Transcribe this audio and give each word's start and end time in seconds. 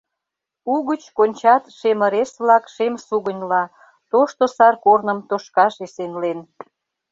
Угыч 0.73 1.03
кончат 1.17 1.63
шем 1.77 1.99
ырес-влак 2.07 2.65
шем 2.75 2.93
сугыньла, 3.07 3.63
тошто 4.11 4.43
сар 4.55 4.75
корным 4.85 5.19
тошкаш 5.29 5.75
эсенлен! 5.85 6.39